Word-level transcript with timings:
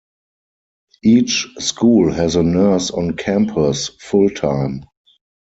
Each 1.03 1.47
school 1.59 2.11
has 2.13 2.35
a 2.35 2.41
nurse 2.41 2.89
on 2.89 3.15
campus 3.17 3.89
full-time. 3.99 4.83